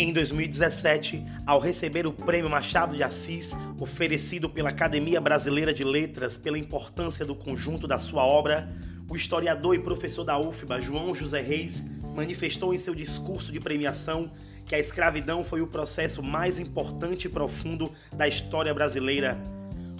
[0.00, 6.36] Em 2017, ao receber o Prêmio Machado de Assis, oferecido pela Academia Brasileira de Letras
[6.36, 8.70] pela importância do conjunto da sua obra,
[9.10, 11.84] o historiador e professor da UFBA, João José Reis,
[12.14, 14.30] manifestou em seu discurso de premiação
[14.64, 19.36] que a escravidão foi o processo mais importante e profundo da história brasileira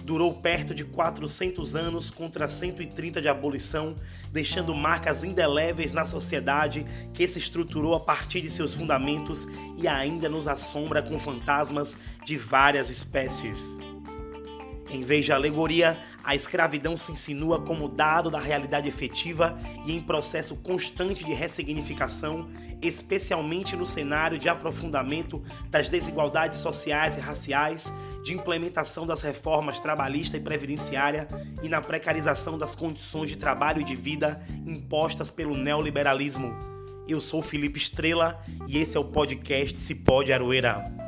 [0.09, 3.93] durou perto de 400 anos contra 130 de abolição,
[4.31, 10.27] deixando marcas indeléveis na sociedade que se estruturou a partir de seus fundamentos e ainda
[10.27, 11.95] nos assombra com fantasmas
[12.25, 13.77] de várias espécies.
[14.91, 20.01] Em vez de alegoria, a escravidão se insinua como dado da realidade efetiva e em
[20.01, 22.49] processo constante de ressignificação,
[22.81, 30.37] especialmente no cenário de aprofundamento das desigualdades sociais e raciais, de implementação das reformas trabalhista
[30.37, 31.27] e previdenciária
[31.61, 36.55] e na precarização das condições de trabalho e de vida impostas pelo neoliberalismo.
[37.07, 40.98] Eu sou Felipe Estrela e esse é o podcast Se Pode Aroeira.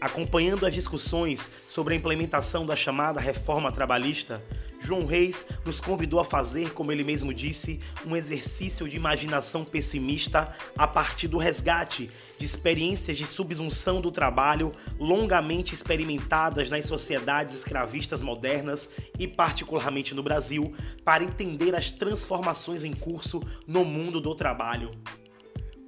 [0.00, 4.42] Acompanhando as discussões sobre a implementação da chamada reforma trabalhista,
[4.80, 10.56] João Reis nos convidou a fazer, como ele mesmo disse, um exercício de imaginação pessimista
[10.76, 18.22] a partir do resgate de experiências de subsunção do trabalho longamente experimentadas nas sociedades escravistas
[18.22, 24.92] modernas e, particularmente no Brasil, para entender as transformações em curso no mundo do trabalho.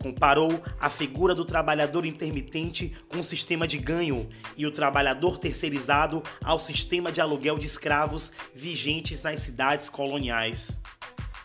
[0.02, 6.24] Comparou a figura do trabalhador intermitente com o sistema de ganho e o trabalhador terceirizado
[6.42, 10.76] ao sistema de aluguel de escravos vigentes nas cidades coloniais.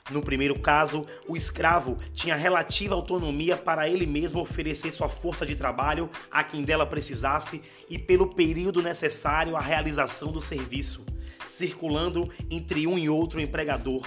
[0.09, 5.55] No primeiro caso, o escravo tinha relativa autonomia para ele mesmo oferecer sua força de
[5.55, 11.05] trabalho a quem dela precisasse e pelo período necessário à realização do serviço,
[11.47, 14.03] circulando entre um e outro empregador.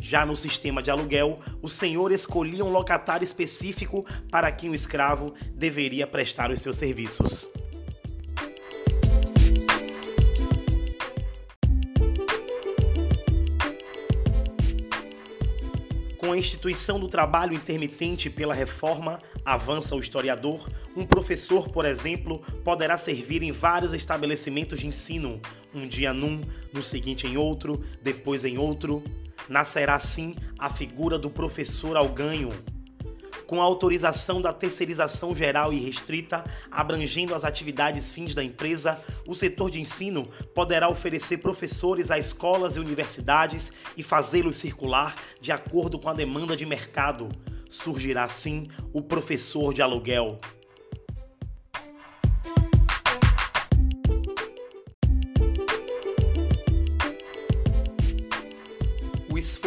[0.00, 5.34] Já no sistema de aluguel, o senhor escolhia um locatário específico para quem o escravo
[5.54, 7.46] deveria prestar os seus serviços.
[16.16, 22.40] Com a instituição do trabalho intermitente pela reforma, avança o historiador, um professor, por exemplo,
[22.62, 25.40] poderá servir em vários estabelecimentos de ensino,
[25.74, 29.02] um dia num, no seguinte em outro, depois em outro
[29.50, 32.50] nascerá assim a figura do professor ao ganho,
[33.50, 39.34] com a autorização da terceirização geral e restrita, abrangendo as atividades fins da empresa, o
[39.34, 45.98] setor de ensino poderá oferecer professores a escolas e universidades e fazê-los circular de acordo
[45.98, 47.28] com a demanda de mercado.
[47.68, 50.38] Surgirá assim o professor de aluguel.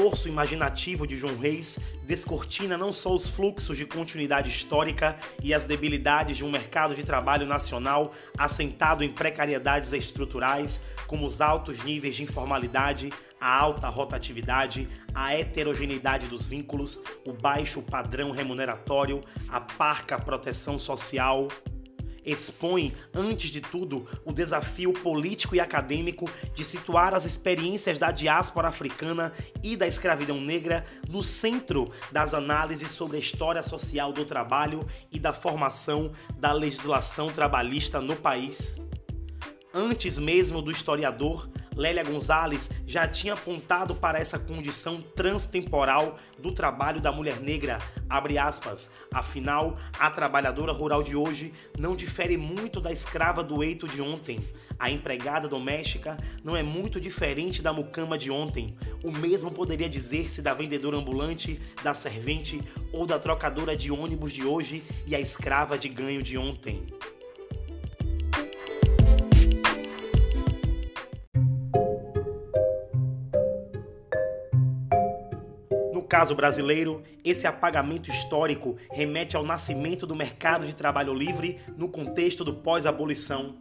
[0.04, 5.64] Esforço imaginativo de João Reis descortina não só os fluxos de continuidade histórica e as
[5.64, 12.16] debilidades de um mercado de trabalho nacional assentado em precariedades estruturais, como os altos níveis
[12.16, 20.20] de informalidade, a alta rotatividade, a heterogeneidade dos vínculos, o baixo padrão remuneratório, a parca
[20.20, 21.48] proteção social,
[22.26, 28.68] expõe, antes de tudo, o desafio político e acadêmico de situar as experiências da diáspora
[28.68, 34.86] africana e da escravidão negra no centro das análises sobre a história social do trabalho
[35.12, 38.80] e da formação da legislação trabalhista no país.
[39.74, 47.02] Antes mesmo do historiador, Lélia Gonzalez já tinha apontado para essa condição transtemporal do trabalho
[47.02, 47.80] da mulher negra,
[48.42, 54.02] aspas, afinal, a trabalhadora rural de hoje não difere muito da escrava do eito de
[54.02, 54.40] ontem.
[54.80, 58.76] A empregada doméstica não é muito diferente da mucama de ontem.
[59.04, 64.44] O mesmo poderia dizer-se da vendedora ambulante, da servente ou da trocadora de ônibus de
[64.44, 66.86] hoje e a escrava de ganho de ontem.
[76.14, 82.44] Caso brasileiro, esse apagamento histórico remete ao nascimento do mercado de trabalho livre no contexto
[82.44, 83.56] do pós-abolição.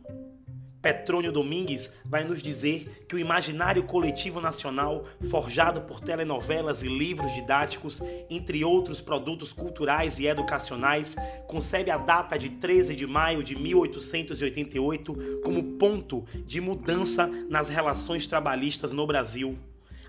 [0.82, 7.32] Petrônio Domingues vai nos dizer que o imaginário coletivo nacional, forjado por telenovelas e livros
[7.32, 11.16] didáticos, entre outros produtos culturais e educacionais,
[11.46, 18.26] concebe a data de 13 de maio de 1888 como ponto de mudança nas relações
[18.26, 19.58] trabalhistas no Brasil.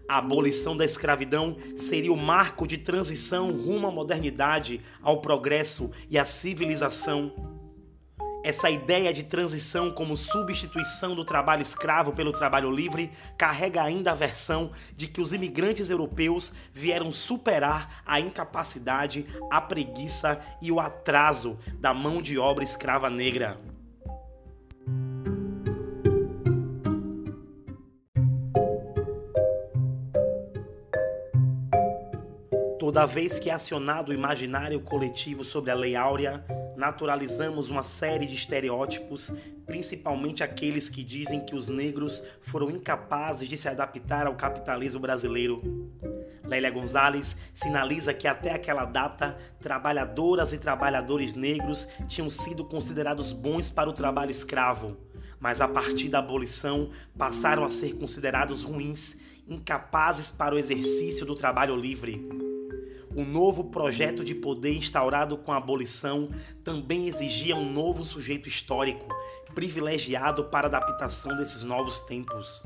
[0.08, 6.20] A abolição da escravidão seria o marco de transição rumo à modernidade, ao progresso e
[6.20, 7.32] à civilização.
[8.44, 14.16] Essa ideia de transição como substituição do trabalho escravo pelo trabalho livre carrega ainda a
[14.16, 21.58] versão de que os imigrantes europeus vieram superar a incapacidade, a preguiça e o atraso
[21.80, 23.73] da mão de obra escrava negra.
[32.94, 36.46] Toda vez que é acionado o imaginário coletivo sobre a Lei Áurea,
[36.78, 39.32] naturalizamos uma série de estereótipos,
[39.66, 45.90] principalmente aqueles que dizem que os negros foram incapazes de se adaptar ao capitalismo brasileiro.
[46.44, 53.72] Lélia Gonzalez sinaliza que até aquela data, trabalhadoras e trabalhadores negros tinham sido considerados bons
[53.72, 54.96] para o trabalho escravo,
[55.40, 59.18] mas a partir da abolição passaram a ser considerados ruins,
[59.48, 62.53] incapazes para o exercício do trabalho livre.
[63.16, 66.30] O novo projeto de poder instaurado com a abolição
[66.64, 69.06] também exigia um novo sujeito histórico,
[69.54, 72.66] privilegiado para a adaptação desses novos tempos.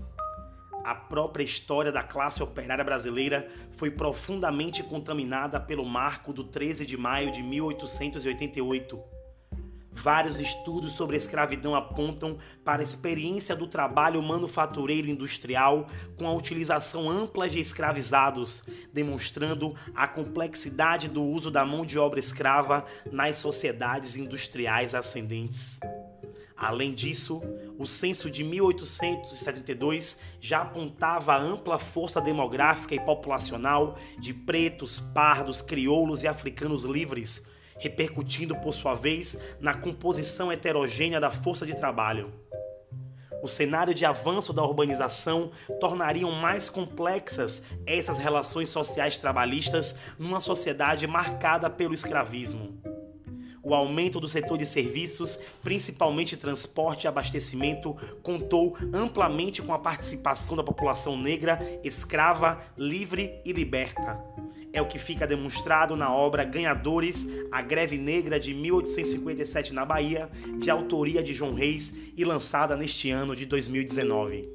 [0.86, 6.96] A própria história da classe operária brasileira foi profundamente contaminada pelo marco do 13 de
[6.96, 9.17] maio de 1888
[9.98, 16.34] Vários estudos sobre a escravidão apontam para a experiência do trabalho manufatureiro industrial com a
[16.34, 18.62] utilização ampla de escravizados,
[18.94, 25.80] demonstrando a complexidade do uso da mão de obra escrava nas sociedades industriais ascendentes.
[26.56, 27.42] Além disso,
[27.78, 35.60] o censo de 1872 já apontava a ampla força demográfica e populacional de pretos, pardos,
[35.60, 37.44] crioulos e africanos livres
[37.80, 42.32] repercutindo por sua vez na composição heterogênea da força de trabalho.
[43.42, 51.06] O cenário de avanço da urbanização tornariam mais complexas essas relações sociais trabalhistas numa sociedade
[51.06, 52.82] marcada pelo escravismo.
[53.64, 60.56] O aumento do setor de serviços, principalmente transporte e abastecimento, contou amplamente com a participação
[60.56, 64.18] da população negra, escrava, livre e liberta
[64.74, 70.30] é o que fica demonstrado na obra Ganhadores, a Greve Negra de 1857 na Bahia,
[70.60, 74.48] de autoria de João Reis e lançada neste ano de 2019.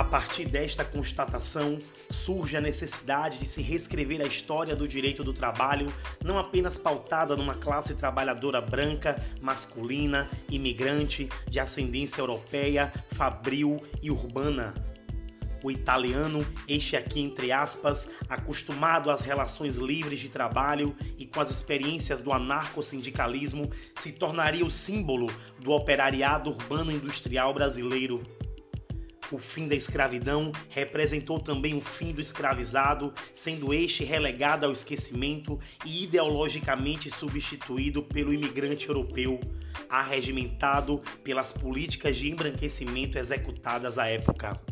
[0.00, 5.34] A partir desta constatação, surge a necessidade de se reescrever a história do direito do
[5.34, 5.92] trabalho,
[6.24, 14.72] não apenas pautada numa classe trabalhadora branca, masculina, imigrante, de ascendência europeia, fabril e urbana.
[15.62, 21.50] O italiano, este aqui entre aspas, acostumado às relações livres de trabalho e com as
[21.50, 28.22] experiências do anarcossindicalismo, se tornaria o símbolo do operariado urbano industrial brasileiro
[29.30, 35.58] o fim da escravidão representou também o fim do escravizado, sendo este relegado ao esquecimento
[35.84, 39.40] e ideologicamente substituído pelo imigrante europeu,
[39.88, 44.69] arregimentado pelas políticas de embranquecimento executadas à época.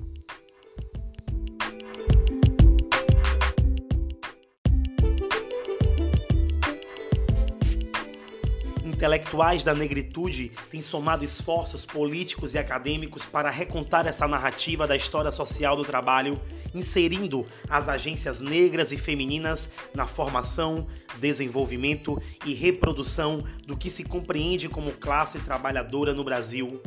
[8.99, 15.31] Intelectuais da negritude têm somado esforços políticos e acadêmicos para recontar essa narrativa da história
[15.31, 16.37] social do trabalho,
[16.75, 20.85] inserindo as agências negras e femininas na formação,
[21.20, 26.82] desenvolvimento e reprodução do que se compreende como classe trabalhadora no Brasil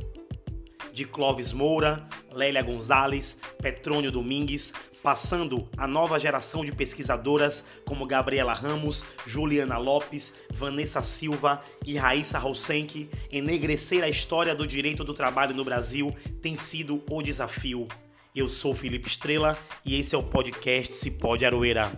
[0.92, 8.54] de Clóvis Moura, Lélia Gonzalez, Petrônio Domingues, passando a nova geração de pesquisadoras como Gabriela
[8.54, 15.56] Ramos, Juliana Lopes, Vanessa Silva e Raíssa Rosenck, enegrecer a história do direito do trabalho
[15.56, 17.88] no Brasil tem sido o desafio.
[18.34, 21.92] Eu sou Felipe Estrela e esse é o podcast Se Pode Aroeira.